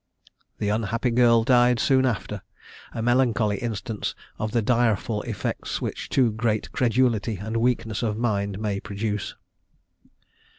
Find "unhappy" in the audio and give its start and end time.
0.69-1.11